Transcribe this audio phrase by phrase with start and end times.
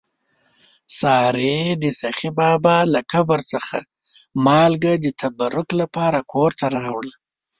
[0.99, 3.77] سارې د سخي بابا له قبر څخه
[4.45, 7.15] مالګه د تبرک لپاره کور ته راوړله.